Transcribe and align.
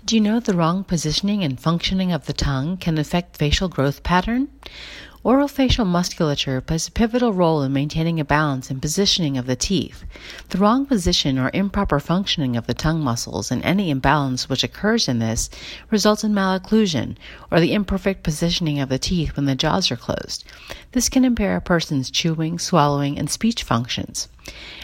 Did 0.00 0.12
you 0.12 0.20
know 0.22 0.40
the 0.40 0.54
wrong 0.54 0.82
positioning 0.82 1.44
and 1.44 1.60
functioning 1.60 2.10
of 2.10 2.24
the 2.24 2.32
tongue 2.32 2.78
can 2.78 2.96
affect 2.96 3.36
facial 3.36 3.68
growth 3.68 4.02
pattern? 4.02 4.48
Orofacial 5.22 5.86
musculature 5.86 6.62
plays 6.62 6.88
a 6.88 6.90
pivotal 6.90 7.34
role 7.34 7.62
in 7.62 7.74
maintaining 7.74 8.18
a 8.18 8.24
balance 8.24 8.70
and 8.70 8.80
positioning 8.80 9.36
of 9.36 9.44
the 9.44 9.54
teeth. 9.54 10.02
The 10.48 10.56
wrong 10.56 10.86
position 10.86 11.38
or 11.38 11.50
improper 11.52 12.00
functioning 12.00 12.56
of 12.56 12.66
the 12.66 12.72
tongue 12.72 13.04
muscles 13.04 13.50
and 13.50 13.62
any 13.62 13.90
imbalance 13.90 14.48
which 14.48 14.64
occurs 14.64 15.08
in 15.08 15.18
this 15.18 15.50
results 15.90 16.24
in 16.24 16.32
malocclusion 16.32 17.16
or 17.50 17.60
the 17.60 17.74
imperfect 17.74 18.22
positioning 18.22 18.80
of 18.80 18.88
the 18.88 18.98
teeth 18.98 19.36
when 19.36 19.44
the 19.44 19.54
jaws 19.54 19.90
are 19.90 19.96
closed. 19.96 20.42
This 20.92 21.10
can 21.10 21.26
impair 21.26 21.54
a 21.54 21.60
person's 21.60 22.10
chewing, 22.10 22.58
swallowing, 22.58 23.18
and 23.18 23.28
speech 23.28 23.62
functions. 23.62 24.26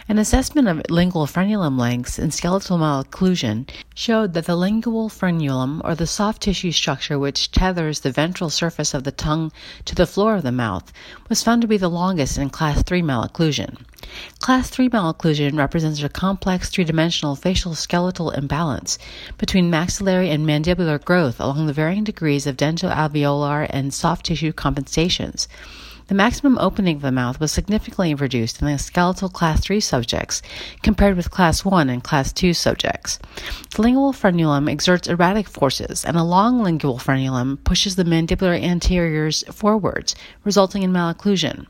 An 0.08 0.18
assessment 0.18 0.68
of 0.68 0.82
lingual 0.90 1.26
frenulum 1.26 1.78
lengths 1.78 2.18
in 2.18 2.30
skeletal 2.30 2.78
malocclusion 2.78 3.68
showed 3.94 4.34
that 4.34 4.44
the 4.44 4.54
lingual 4.54 5.08
frenulum, 5.08 5.80
or 5.82 5.94
the 5.94 6.06
soft 6.06 6.42
tissue 6.42 6.70
structure 6.70 7.18
which 7.18 7.50
tethers 7.50 8.00
the 8.00 8.12
ventral 8.12 8.50
surface 8.50 8.94
of 8.94 9.02
the 9.02 9.10
tongue 9.10 9.50
to 9.86 9.94
the 9.94 10.06
floor 10.06 10.25
of 10.34 10.42
the 10.42 10.50
mouth, 10.50 10.92
was 11.28 11.44
found 11.44 11.62
to 11.62 11.68
be 11.68 11.76
the 11.76 11.88
longest 11.88 12.36
in 12.36 12.50
class 12.50 12.82
3 12.82 13.02
malocclusion. 13.02 13.76
Class 14.40 14.68
3 14.68 14.88
malocclusion 14.88 15.56
represents 15.56 16.02
a 16.02 16.08
complex 16.08 16.68
three-dimensional 16.68 17.36
facial 17.36 17.76
skeletal 17.76 18.30
imbalance 18.30 18.98
between 19.38 19.70
maxillary 19.70 20.30
and 20.30 20.44
mandibular 20.44 21.02
growth 21.04 21.38
along 21.38 21.66
the 21.66 21.72
varying 21.72 22.02
degrees 22.02 22.46
of 22.46 22.56
dentoalveolar 22.56 23.68
and 23.70 23.94
soft 23.94 24.26
tissue 24.26 24.52
compensations. 24.52 25.46
The 26.08 26.14
maximum 26.14 26.56
opening 26.58 26.96
of 26.96 27.02
the 27.02 27.10
mouth 27.10 27.40
was 27.40 27.50
significantly 27.50 28.14
reduced 28.14 28.62
in 28.62 28.68
the 28.68 28.78
skeletal 28.78 29.28
class 29.28 29.58
3 29.58 29.80
subjects 29.80 30.40
compared 30.80 31.16
with 31.16 31.32
class 31.32 31.64
1 31.64 31.90
and 31.90 32.04
class 32.04 32.32
2 32.32 32.54
subjects. 32.54 33.18
The 33.74 33.82
lingual 33.82 34.12
frenulum 34.12 34.70
exerts 34.70 35.08
erratic 35.08 35.48
forces, 35.48 36.04
and 36.04 36.16
a 36.16 36.22
long 36.22 36.62
lingual 36.62 36.98
frenulum 36.98 37.58
pushes 37.64 37.96
the 37.96 38.04
mandibular 38.04 38.56
anteriors 38.62 39.42
forwards, 39.52 40.14
resulting 40.44 40.84
in 40.84 40.92
malocclusion. 40.92 41.66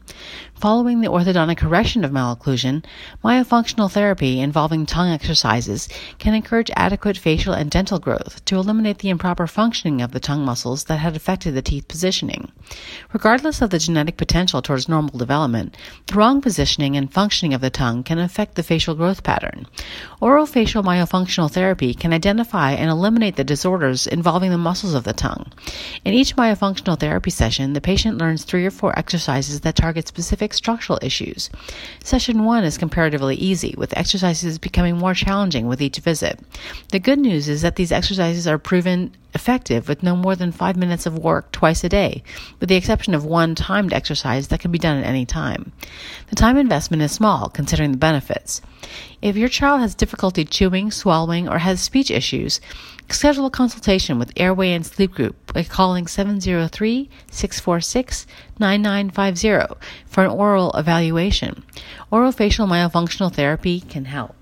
Following 0.54 1.00
the 1.00 1.08
orthodontic 1.08 1.56
correction 1.56 2.04
of 2.04 2.10
malocclusion, 2.10 2.84
myofunctional 3.24 3.90
therapy 3.90 4.40
involving 4.40 4.84
tongue 4.84 5.10
exercises 5.10 5.88
can 6.18 6.34
encourage 6.34 6.70
adequate 6.76 7.16
facial 7.16 7.54
and 7.54 7.70
dental 7.70 7.98
growth 7.98 8.44
to 8.44 8.56
eliminate 8.56 8.98
the 8.98 9.08
improper 9.08 9.46
functioning 9.46 10.02
of 10.02 10.12
the 10.12 10.20
tongue 10.20 10.44
muscles 10.44 10.84
that 10.84 10.98
had 10.98 11.16
affected 11.16 11.54
the 11.54 11.62
teeth 11.62 11.88
positioning. 11.88 12.52
Regardless 13.14 13.62
of 13.62 13.70
the 13.70 13.78
genetic 13.78 14.16
potential 14.26 14.60
towards 14.60 14.88
normal 14.88 15.16
development, 15.16 15.76
the 16.08 16.14
wrong 16.14 16.40
positioning 16.40 16.96
and 16.96 17.12
functioning 17.12 17.54
of 17.54 17.60
the 17.60 17.70
tongue 17.70 18.02
can 18.02 18.18
affect 18.18 18.56
the 18.56 18.62
facial 18.62 18.96
growth 18.96 19.22
pattern. 19.22 19.66
Orofacial 20.20 20.82
myofunctional 20.82 21.50
therapy 21.50 21.94
can 21.94 22.12
identify 22.12 22.72
and 22.72 22.90
eliminate 22.90 23.36
the 23.36 23.44
disorders 23.44 24.04
involving 24.06 24.50
the 24.50 24.58
muscles 24.58 24.94
of 24.94 25.04
the 25.04 25.12
tongue. 25.12 25.52
In 26.04 26.12
each 26.12 26.34
myofunctional 26.34 26.98
therapy 26.98 27.30
session, 27.30 27.72
the 27.72 27.80
patient 27.80 28.18
learns 28.18 28.42
three 28.42 28.66
or 28.66 28.72
four 28.72 28.98
exercises 28.98 29.60
that 29.60 29.76
target 29.76 30.08
specific 30.08 30.52
structural 30.52 30.98
issues. 31.02 31.48
Session 32.02 32.44
1 32.44 32.64
is 32.64 32.78
comparatively 32.78 33.36
easy, 33.36 33.74
with 33.78 33.96
exercises 33.96 34.58
becoming 34.58 34.96
more 34.96 35.14
challenging 35.14 35.68
with 35.68 35.80
each 35.80 35.98
visit. 35.98 36.40
The 36.90 36.98
good 36.98 37.20
news 37.20 37.48
is 37.48 37.62
that 37.62 37.76
these 37.76 37.92
exercises 37.92 38.48
are 38.48 38.58
proven 38.58 39.14
effective 39.36 39.88
with 39.88 40.02
no 40.02 40.16
more 40.16 40.34
than 40.34 40.50
five 40.50 40.76
minutes 40.76 41.06
of 41.06 41.16
work 41.16 41.52
twice 41.52 41.84
a 41.84 41.88
day, 41.88 42.24
with 42.58 42.68
the 42.68 42.74
exception 42.74 43.14
of 43.14 43.24
one 43.24 43.54
timed 43.54 43.92
exercise 43.92 44.48
that 44.48 44.58
can 44.58 44.72
be 44.72 44.78
done 44.78 44.98
at 44.98 45.06
any 45.06 45.24
time. 45.24 45.70
The 46.30 46.34
time 46.34 46.56
investment 46.56 47.04
is 47.04 47.12
small, 47.12 47.48
considering 47.48 47.92
the 47.92 47.98
benefits. 47.98 48.60
If 49.22 49.36
your 49.36 49.48
child 49.48 49.80
has 49.82 49.94
difficulty 49.94 50.44
chewing, 50.44 50.90
swallowing, 50.90 51.48
or 51.48 51.58
has 51.58 51.80
speech 51.80 52.10
issues, 52.10 52.60
schedule 53.08 53.46
a 53.46 53.50
consultation 53.50 54.18
with 54.18 54.32
Airway 54.36 54.72
and 54.72 54.84
Sleep 54.84 55.12
Group 55.12 55.52
by 55.52 55.62
calling 55.62 56.06
703 56.06 57.08
646 57.30 58.26
9950 58.58 59.76
for 60.06 60.24
an 60.24 60.30
oral 60.30 60.72
evaluation. 60.72 61.62
Orofacial 62.10 62.66
myofunctional 62.66 63.32
therapy 63.32 63.80
can 63.80 64.06
help. 64.06 64.34